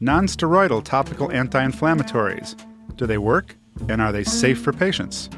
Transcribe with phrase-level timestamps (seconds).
[0.00, 2.56] Non-steroidal topical anti-inflammatories.
[2.96, 3.54] Do they work?
[3.88, 5.30] And are they safe for patients?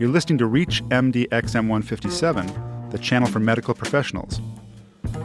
[0.00, 4.40] You're listening to Reach MD XM157, the channel for medical professionals.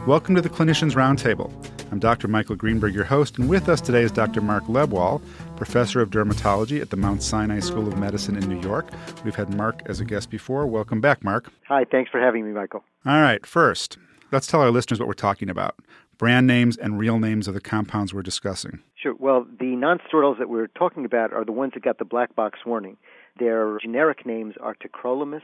[0.06, 1.52] Welcome to the Clinicians Roundtable.
[1.90, 2.28] I'm Dr.
[2.28, 4.40] Michael Greenberg, your host, and with us today is Dr.
[4.40, 5.20] Mark Lebwohl,
[5.56, 8.88] professor of dermatology at the Mount Sinai School of Medicine in New York.
[9.24, 10.64] We've had Mark as a guest before.
[10.68, 11.50] Welcome back, Mark.
[11.66, 12.84] Hi, thanks for having me, Michael.
[13.04, 13.98] All right, first,
[14.30, 15.74] let's tell our listeners what we're talking about
[16.20, 18.78] brand names and real names of the compounds we're discussing.
[18.94, 19.14] Sure.
[19.18, 22.58] Well, the nonsteroidals that we're talking about are the ones that got the black box
[22.66, 22.98] warning.
[23.38, 25.40] Their generic names are tacrolimus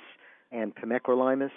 [0.53, 1.51] and pimecrolimus.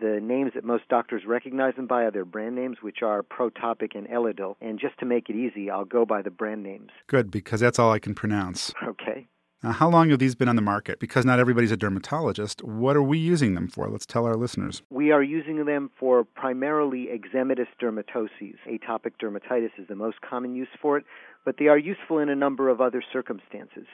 [0.00, 3.94] The names that most doctors recognize them by are their brand names, which are Protopic
[3.94, 4.56] and Elidel.
[4.62, 6.88] And just to make it easy, I'll go by the brand names.
[7.08, 8.72] Good, because that's all I can pronounce.
[8.82, 9.28] Okay.
[9.62, 10.98] Now, how long have these been on the market?
[10.98, 12.64] Because not everybody's a dermatologist.
[12.64, 13.88] What are we using them for?
[13.88, 14.82] Let's tell our listeners.
[14.90, 18.56] We are using them for primarily eczematous dermatoses.
[18.66, 21.04] Atopic dermatitis is the most common use for it,
[21.44, 23.86] but they are useful in a number of other circumstances.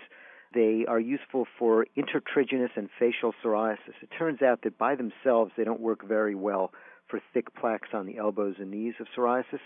[0.54, 4.00] They are useful for intertriginous and facial psoriasis.
[4.00, 6.72] It turns out that by themselves they don't work very well
[7.08, 9.61] for thick plaques on the elbows and knees of psoriasis,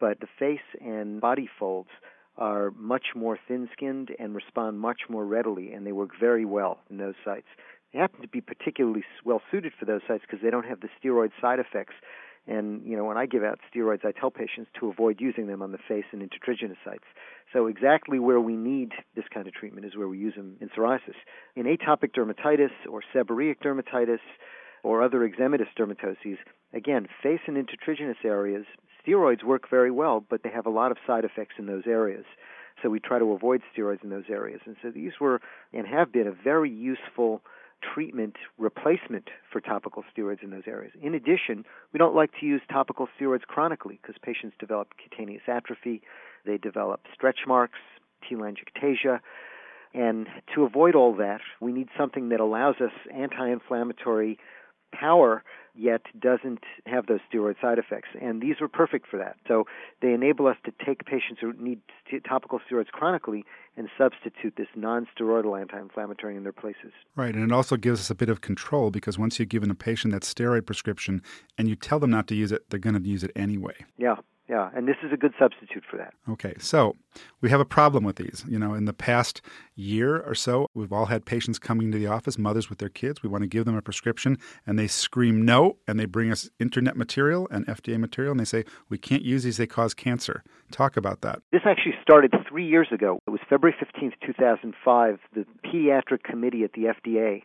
[0.00, 1.90] but the face and body folds
[2.36, 6.78] are much more thin skinned and respond much more readily, and they work very well
[6.90, 7.46] in those sites.
[7.92, 10.88] They happen to be particularly well suited for those sites because they don't have the
[11.00, 11.94] steroid side effects.
[12.46, 15.62] And, you know, when I give out steroids, I tell patients to avoid using them
[15.62, 17.04] on the face and intertriginous sites.
[17.52, 20.68] So, exactly where we need this kind of treatment is where we use them in
[20.68, 21.14] psoriasis.
[21.56, 24.18] In atopic dermatitis or seborrheic dermatitis
[24.82, 26.36] or other eczematous dermatoses,
[26.74, 28.66] again, face and intertriginous areas,
[29.06, 32.24] steroids work very well, but they have a lot of side effects in those areas.
[32.82, 34.60] So we try to avoid steroids in those areas.
[34.66, 35.40] And so these were
[35.72, 37.42] and have been a very useful
[37.94, 40.92] treatment replacement for topical steroids in those areas.
[41.02, 46.02] In addition, we don't like to use topical steroids chronically because patients develop cutaneous atrophy,
[46.46, 47.78] they develop stretch marks,
[48.30, 49.20] telangiectasia.
[49.92, 54.38] And to avoid all that, we need something that allows us anti inflammatory
[54.98, 55.42] power
[55.76, 58.08] yet doesn't have those steroid side effects.
[58.20, 59.36] And these were perfect for that.
[59.48, 59.64] So
[60.00, 61.80] they enable us to take patients who need
[62.28, 63.44] topical steroids chronically
[63.76, 66.92] and substitute this non-steroidal anti-inflammatory in their places.
[67.16, 69.74] Right, and it also gives us a bit of control because once you've given a
[69.74, 71.22] patient that steroid prescription
[71.58, 73.74] and you tell them not to use it, they're going to use it anyway.
[73.98, 74.16] Yeah,
[74.48, 76.12] yeah, and this is a good substitute for that.
[76.28, 76.96] Okay, so
[77.40, 78.44] we have a problem with these.
[78.46, 79.40] You know, in the past
[79.74, 83.22] year or so, we've all had patients coming to the office, mothers with their kids.
[83.22, 86.50] We want to give them a prescription, and they scream no, and they bring us
[86.60, 90.44] internet material and FDA material, and they say, we can't use these, they cause cancer.
[90.70, 91.40] Talk about that.
[91.50, 93.20] This actually started three years ago.
[93.26, 95.20] It was February 15th, 2005.
[95.34, 97.42] The pediatric committee at the FDA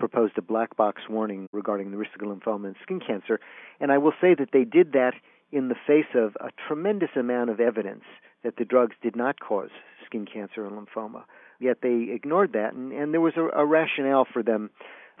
[0.00, 3.38] proposed a black box warning regarding the risk of lymphoma and skin cancer.
[3.78, 5.12] And I will say that they did that
[5.52, 8.04] in the face of a tremendous amount of evidence
[8.44, 9.70] that the drugs did not cause
[10.06, 11.24] skin cancer and lymphoma.
[11.58, 14.70] Yet they ignored that, and, and there was a, a rationale for them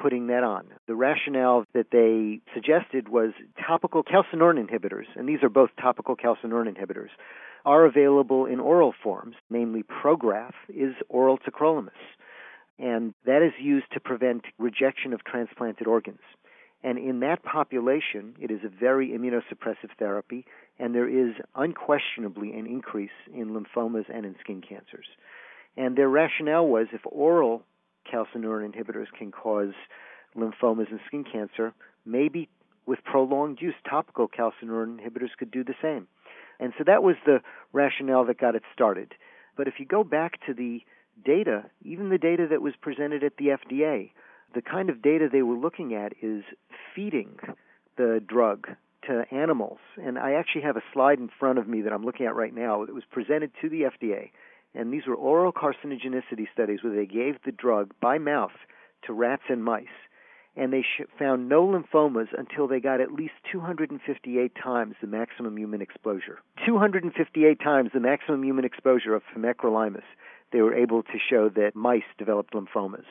[0.00, 0.66] putting that on.
[0.86, 3.32] The rationale that they suggested was
[3.66, 7.10] topical calcineurin inhibitors, and these are both topical calcineurin inhibitors,
[7.64, 11.90] are available in oral forms, namely Prograf is oral tacrolimus,
[12.78, 16.20] and that is used to prevent rejection of transplanted organs.
[16.82, 20.46] And in that population, it is a very immunosuppressive therapy,
[20.78, 25.06] and there is unquestionably an increase in lymphomas and in skin cancers.
[25.76, 27.62] And their rationale was if oral
[28.12, 29.74] calcineurin inhibitors can cause
[30.36, 31.74] lymphomas and skin cancer,
[32.06, 32.48] maybe
[32.86, 36.08] with prolonged use, topical calcineurin inhibitors could do the same.
[36.58, 37.40] And so that was the
[37.72, 39.12] rationale that got it started.
[39.56, 40.80] But if you go back to the
[41.24, 44.10] data, even the data that was presented at the FDA,
[44.54, 46.42] the kind of data they were looking at is
[46.94, 47.38] feeding
[47.96, 48.68] the drug
[49.06, 49.78] to animals.
[50.02, 52.54] And I actually have a slide in front of me that I'm looking at right
[52.54, 54.30] now that was presented to the FDA.
[54.74, 58.52] And these were oral carcinogenicity studies where they gave the drug by mouth
[59.06, 59.86] to rats and mice.
[60.56, 65.58] And they sh- found no lymphomas until they got at least 258 times the maximum
[65.58, 66.38] human exposure.
[66.66, 70.02] 258 times the maximum human exposure of pimecrolimus.
[70.52, 73.04] They were able to show that mice developed lymphomas.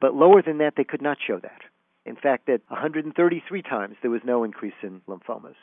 [0.00, 1.62] But lower than that, they could not show that.
[2.06, 5.56] In fact, at 133 times, there was no increase in lymphomas.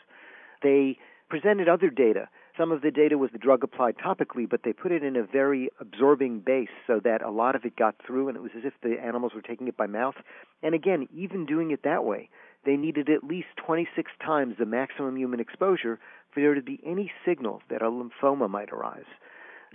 [0.61, 0.97] They
[1.29, 2.29] presented other data.
[2.57, 5.23] Some of the data was the drug applied topically, but they put it in a
[5.23, 8.63] very absorbing base so that a lot of it got through, and it was as
[8.65, 10.15] if the animals were taking it by mouth.
[10.63, 12.29] And again, even doing it that way,
[12.65, 15.99] they needed at least 26 times the maximum human exposure
[16.33, 19.05] for there to be any signal that a lymphoma might arise.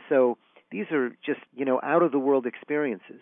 [0.08, 0.38] So
[0.70, 3.20] these are just, you know, out of the world experiences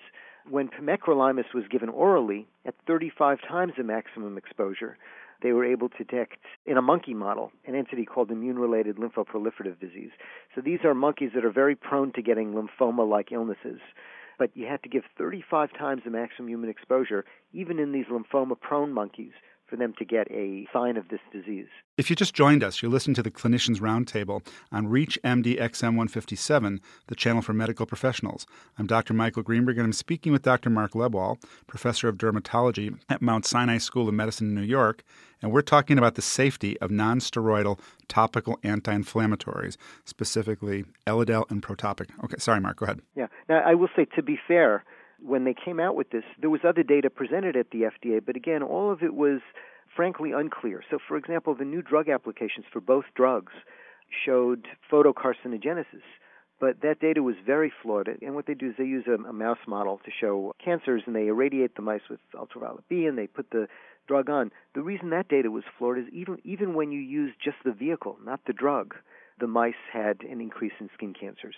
[0.49, 4.97] when pimecrolimus was given orally at 35 times the maximum exposure,
[5.43, 9.81] they were able to detect in a monkey model an entity called immune related lymphoproliferative
[9.81, 10.11] disease.
[10.55, 13.81] So these are monkeys that are very prone to getting lymphoma like illnesses.
[14.39, 18.59] But you had to give 35 times the maximum human exposure, even in these lymphoma
[18.59, 19.33] prone monkeys,
[19.71, 21.69] for them to get a sign of this disease.
[21.97, 25.97] If you just joined us, you're listening to the Clinicians Roundtable on Reach MD XM
[25.97, 28.47] 157, the channel for medical professionals.
[28.79, 29.15] I'm Dr.
[29.15, 30.71] Michael Greenberg, and I'm speaking with Dr.
[30.71, 35.05] Mark Lebwohl, professor of dermatology at Mount Sinai School of Medicine in New York,
[35.41, 37.79] and we're talking about the safety of nonsteroidal
[38.09, 42.09] topical anti-inflammatories, specifically Elidel and Protopic.
[42.25, 43.01] Okay, sorry, Mark, go ahead.
[43.15, 43.29] Yeah.
[43.49, 44.85] Now, I will say, to be fair,
[45.23, 48.37] when they came out with this, there was other data presented at the FDA, but
[48.37, 49.41] again, all of it was
[49.95, 50.83] frankly unclear.
[50.91, 53.53] So, for example, the new drug applications for both drugs
[54.25, 56.03] showed photocarcinogenesis,
[56.59, 58.09] but that data was very flawed.
[58.23, 61.15] And what they do is they use a, a mouse model to show cancers, and
[61.15, 63.67] they irradiate the mice with ultraviolet B, and they put the
[64.07, 64.51] drug on.
[64.75, 68.19] The reason that data was flawed is even even when you use just the vehicle,
[68.25, 68.95] not the drug,
[69.39, 71.57] the mice had an increase in skin cancers.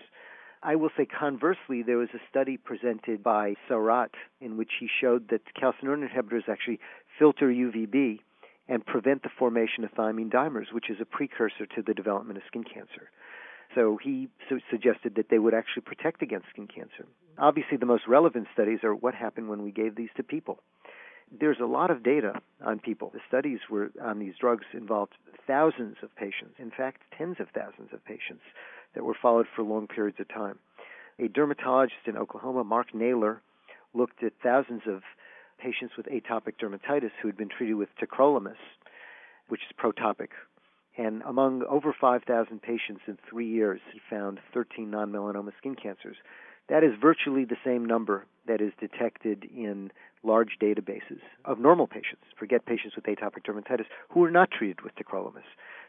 [0.63, 4.11] I will say conversely, there was a study presented by Sarat
[4.41, 6.79] in which he showed that calcineurin inhibitors actually
[7.19, 8.21] filter UVB
[8.69, 12.45] and prevent the formation of thymine dimers, which is a precursor to the development of
[12.47, 13.11] skin cancer.
[13.75, 17.07] So he su- suggested that they would actually protect against skin cancer.
[17.39, 20.61] Obviously, the most relevant studies are what happened when we gave these to people.
[21.41, 23.11] There's a lot of data on people.
[23.13, 25.15] The studies were on these drugs involved
[25.47, 28.43] thousands of patients, in fact, tens of thousands of patients
[28.95, 30.59] that were followed for long periods of time.
[31.19, 33.43] A dermatologist in Oklahoma, Mark Naylor,
[33.95, 35.03] looked at thousands of
[35.59, 38.57] patients with atopic dermatitis who had been treated with tacrolimus,
[39.49, 40.29] which is protopic.
[40.97, 46.17] And among over 5,000 patients in three years, he found 13 non melanoma skin cancers.
[46.69, 49.91] That is virtually the same number that is detected in
[50.23, 54.95] large databases of normal patients, forget patients with atopic dermatitis, who are not treated with
[54.95, 55.49] tacrolimus.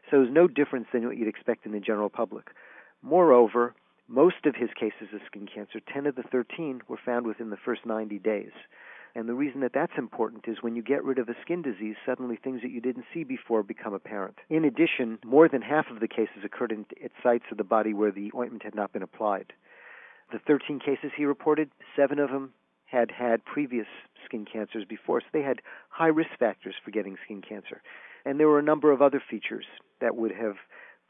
[0.09, 2.49] So there's no difference than what you'd expect in the general public.
[3.03, 3.75] Moreover,
[4.07, 7.57] most of his cases of skin cancer, 10 of the 13, were found within the
[7.57, 8.51] first 90 days.
[9.15, 11.95] And the reason that that's important is when you get rid of a skin disease,
[12.05, 14.39] suddenly things that you didn't see before become apparent.
[14.49, 17.93] In addition, more than half of the cases occurred in, at sites of the body
[17.93, 19.53] where the ointment had not been applied.
[20.31, 22.53] The 13 cases he reported, seven of them
[22.85, 23.87] had had previous
[24.25, 27.81] skin cancers before, so they had high risk factors for getting skin cancer.
[28.25, 29.65] And there were a number of other features
[29.99, 30.55] that would have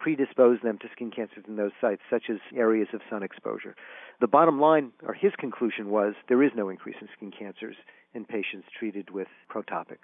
[0.03, 3.73] predispose them to skin cancers in those sites, such as areas of sun exposure.
[4.19, 7.77] The bottom line, or his conclusion, was there is no increase in skin cancers
[8.13, 9.99] in patients treated with Protopic.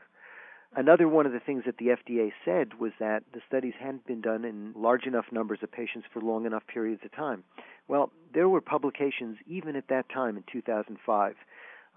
[0.73, 4.21] Another one of the things that the FDA said was that the studies hadn't been
[4.21, 7.43] done in large enough numbers of patients for long enough periods of time.
[7.89, 11.35] Well, there were publications even at that time in 2005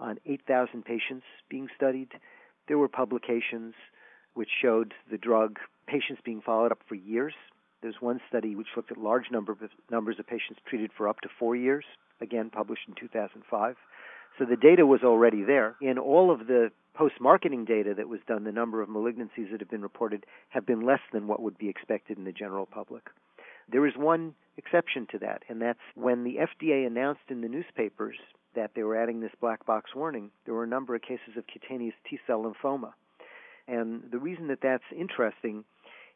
[0.00, 2.08] on 8,000 patients being studied.
[2.66, 3.75] There were publications
[4.34, 7.34] which showed the drug patients being followed up for years
[7.82, 9.58] there's one study which looked at large number of,
[9.90, 11.84] numbers of patients treated for up to four years,
[12.20, 13.76] again published in 2005.
[14.38, 15.76] So the data was already there.
[15.81, 19.61] In all of the post marketing data that was done, the number of malignancies that
[19.61, 23.02] have been reported have been less than what would be expected in the general public.
[23.70, 28.17] There is one exception to that, and that's when the FDA announced in the newspapers
[28.55, 31.44] that they were adding this black box warning, there were a number of cases of
[31.46, 32.93] cutaneous T cell lymphoma.
[33.67, 35.64] And the reason that that's interesting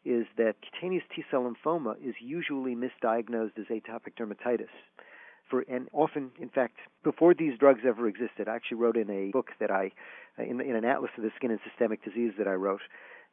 [0.07, 4.73] is that cutaneous T cell lymphoma is usually misdiagnosed as atopic dermatitis.
[5.51, 9.31] For, and often, in fact, before these drugs ever existed, I actually wrote in a
[9.31, 9.93] book that I,
[10.39, 12.81] in, in an atlas of the skin and systemic disease that I wrote,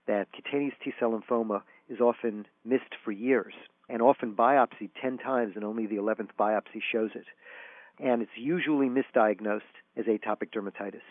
[0.08, 3.54] that cutaneous T cell lymphoma is often missed for years
[3.90, 7.26] and often biopsied 10 times and only the 11th biopsy shows it.
[8.00, 9.62] And it's usually misdiagnosed
[9.96, 11.06] as atopic dermatitis.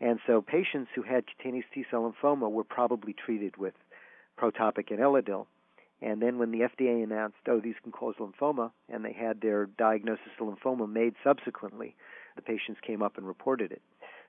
[0.00, 3.74] And so patients who had cutaneous T cell lymphoma were probably treated with
[4.38, 5.46] Protopic and Elidel.
[6.00, 9.66] And then when the FDA announced, oh, these can cause lymphoma, and they had their
[9.66, 11.94] diagnosis of lymphoma made subsequently,
[12.34, 13.82] the patients came up and reported it.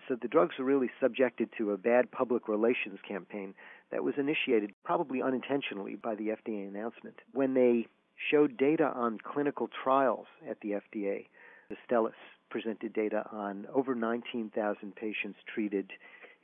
[0.08, 3.56] So the drugs were really subjected to a bad public relations campaign
[3.92, 7.16] that was initiated probably unintentionally by the FDA announcement.
[7.32, 7.88] When they
[8.30, 11.26] showed data on clinical trials at the FDA,
[11.72, 12.12] Astellas
[12.50, 15.92] presented data on over 19,000 patients treated,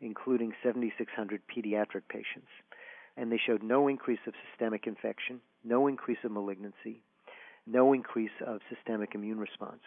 [0.01, 2.48] including 7,600 pediatric patients
[3.18, 7.01] and they showed no increase of systemic infection, no increase of malignancy,
[7.68, 9.82] no increase of systemic immune response.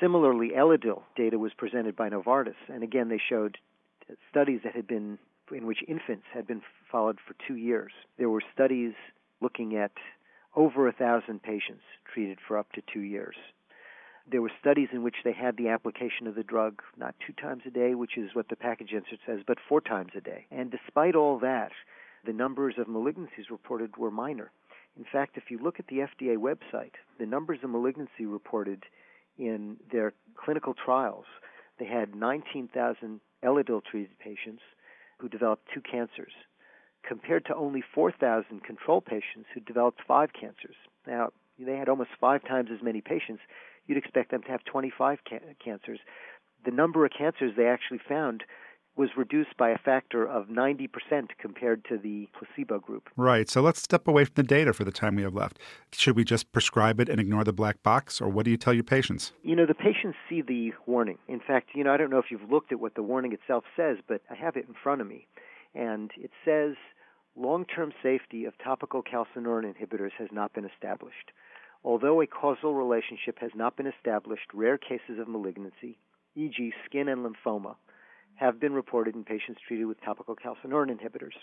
[0.00, 3.58] Similarly, Elidel data was presented by Novartis, and again they showed
[4.30, 5.18] studies that had been
[5.52, 7.92] in which infants had been followed for two years.
[8.18, 8.92] There were studies
[9.40, 9.92] looking at
[10.54, 11.82] over a thousand patients
[12.12, 13.36] treated for up to two years.
[14.30, 17.62] There were studies in which they had the application of the drug not two times
[17.66, 20.46] a day, which is what the package insert says, but four times a day.
[20.50, 21.72] And despite all that,
[22.24, 24.50] the numbers of malignancies reported were minor.
[24.96, 28.84] In fact, if you look at the FDA website, the numbers of malignancy reported
[29.38, 31.24] in their clinical trials,
[31.78, 34.62] they had 19,000 Elidel treated patients
[35.18, 36.32] who developed two cancers,
[37.06, 40.76] compared to only 4,000 control patients who developed five cancers.
[41.06, 43.42] Now, they had almost five times as many patients.
[43.86, 46.00] You'd expect them to have 25 ca- cancers.
[46.64, 48.44] The number of cancers they actually found
[49.00, 50.90] was reduced by a factor of 90%
[51.38, 53.08] compared to the placebo group.
[53.16, 53.48] Right.
[53.48, 55.58] So let's step away from the data for the time we have left.
[55.92, 58.74] Should we just prescribe it and ignore the black box, or what do you tell
[58.74, 59.32] your patients?
[59.42, 61.16] You know, the patients see the warning.
[61.28, 63.64] In fact, you know, I don't know if you've looked at what the warning itself
[63.74, 65.26] says, but I have it in front of me.
[65.74, 66.74] And it says
[67.34, 71.32] long term safety of topical calcineurin inhibitors has not been established.
[71.82, 75.96] Although a causal relationship has not been established, rare cases of malignancy,
[76.36, 77.76] e.g., skin and lymphoma,
[78.40, 81.36] have been reported in patients treated with topical calcineurin inhibitors.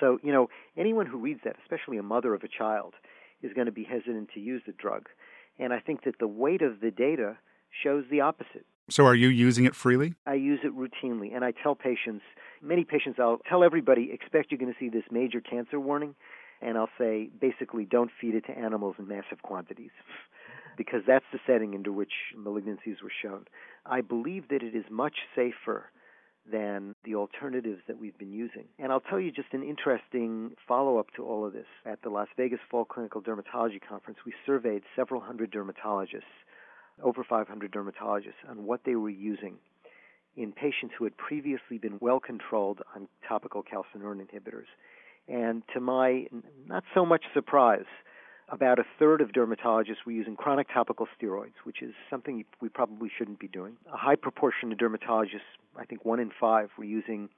[0.00, 2.94] So, you know, anyone who reads that, especially a mother of a child,
[3.42, 5.08] is going to be hesitant to use the drug.
[5.58, 7.36] And I think that the weight of the data
[7.82, 8.64] shows the opposite.
[8.88, 10.14] So, are you using it freely?
[10.26, 12.22] I use it routinely, and I tell patients,
[12.62, 16.14] many patients, I'll tell everybody, expect you're going to see this major cancer warning,
[16.62, 19.90] and I'll say, basically, don't feed it to animals in massive quantities.
[20.78, 23.44] because that's the setting into which malignancies were shown.
[23.84, 25.90] I believe that it is much safer
[26.50, 28.64] than the alternatives that we've been using.
[28.78, 31.66] And I'll tell you just an interesting follow up to all of this.
[31.84, 36.22] At the Las Vegas Fall Clinical Dermatology Conference, we surveyed several hundred dermatologists,
[37.02, 39.56] over 500 dermatologists, on what they were using
[40.36, 44.66] in patients who had previously been well controlled on topical calcineurin inhibitors.
[45.26, 46.26] And to my
[46.66, 47.84] not so much surprise,
[48.50, 53.10] about a third of dermatologists were using chronic topical steroids, which is something we probably
[53.16, 53.76] shouldn't be doing.
[53.92, 57.28] A high proportion of dermatologists, I think one in five, were using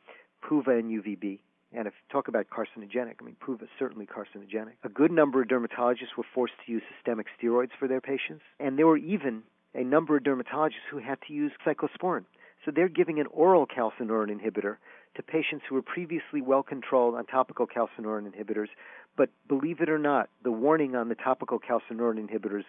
[0.49, 1.41] PUVA and UVB.
[1.73, 4.75] And if you talk about carcinogenic, I mean, PUVA is certainly carcinogenic.
[4.85, 8.43] A good number of dermatologists were forced to use systemic steroids for their patients.
[8.59, 9.43] And there were even
[9.75, 12.25] a number of dermatologists who had to use cyclosporin.
[12.65, 14.77] So they're giving an oral calcineurin inhibitor
[15.17, 18.69] to patients who were previously well controlled on topical calcineurin inhibitors.
[19.17, 22.65] But believe it or not, the warning on the topical calcineurin inhibitors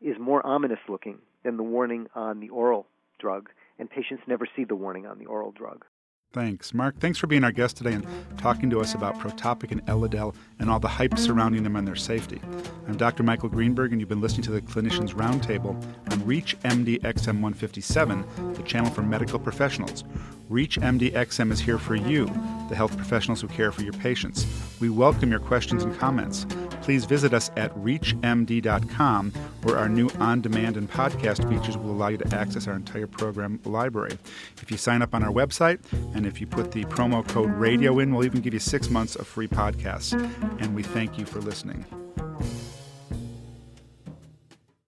[0.00, 2.86] is more ominous looking than the warning on the oral
[3.18, 5.84] drug, and patients never see the warning on the oral drug.
[6.32, 6.72] Thanks.
[6.72, 8.06] Mark, thanks for being our guest today and
[8.38, 11.96] talking to us about Protopic and Elidel and all the hype surrounding them and their
[11.96, 12.40] safety.
[12.86, 13.24] I'm Dr.
[13.24, 15.74] Michael Greenberg, and you've been listening to the Clinicians Roundtable
[16.12, 20.04] on Reach MD XM 157, the channel for medical professionals.
[20.48, 22.26] Reach MD XM is here for you,
[22.68, 24.46] the health professionals who care for your patients.
[24.78, 26.46] We welcome your questions and comments
[26.90, 29.30] please visit us at reachmd.com,
[29.62, 33.06] where our new on demand and podcast features will allow you to access our entire
[33.06, 34.18] program library.
[34.60, 35.78] If you sign up on our website
[36.16, 39.14] and if you put the promo code radio in, we'll even give you six months
[39.14, 40.20] of free podcasts.
[40.60, 41.84] And we thank you for listening.